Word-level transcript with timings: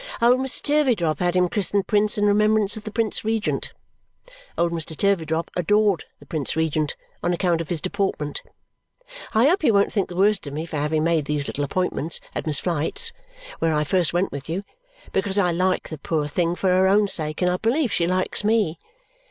Old 0.19 0.39
Mr. 0.39 0.63
Turveydrop 0.63 1.19
had 1.19 1.35
him 1.35 1.47
christened 1.47 1.85
Prince 1.85 2.17
in 2.17 2.25
remembrance 2.25 2.75
of 2.75 2.85
the 2.85 2.91
Prince 2.91 3.23
Regent. 3.23 3.71
Old 4.57 4.71
Mr. 4.71 4.97
Turveydrop 4.97 5.51
adored 5.55 6.05
the 6.19 6.25
Prince 6.25 6.55
Regent 6.55 6.95
on 7.21 7.33
account 7.33 7.61
of 7.61 7.69
his 7.69 7.79
deportment. 7.81 8.41
I 9.35 9.45
hope 9.47 9.63
you 9.63 9.75
won't 9.75 9.93
think 9.93 10.09
the 10.09 10.15
worse 10.15 10.39
of 10.43 10.53
me 10.53 10.65
for 10.65 10.77
having 10.77 11.03
made 11.03 11.25
these 11.25 11.45
little 11.45 11.63
appointments 11.63 12.19
at 12.33 12.47
Miss 12.47 12.59
Flite's, 12.59 13.13
where 13.59 13.75
I 13.75 13.83
first 13.83 14.11
went 14.11 14.31
with 14.31 14.49
you, 14.49 14.63
because 15.11 15.37
I 15.37 15.51
like 15.51 15.89
the 15.89 15.99
poor 15.99 16.25
thing 16.25 16.55
for 16.55 16.69
her 16.69 16.87
own 16.87 17.07
sake 17.07 17.43
and 17.43 17.51
I 17.51 17.57
believe 17.57 17.91
she 17.93 18.07
likes 18.07 18.43
me. 18.43 18.79